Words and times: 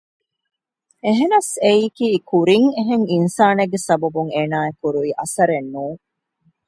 އެހެނަސް 1.03 1.51
އެއީކީ 1.63 2.07
ކުރިން 2.29 2.67
އެހެން 2.75 3.05
އިންސާނެއްގެ 3.11 3.79
ސަބަބުން 3.87 4.31
އޭނާއަށް 4.35 4.79
ކުރުވި 4.81 5.11
އަސަރެއް 5.19 5.69
ނޫން 5.73 5.99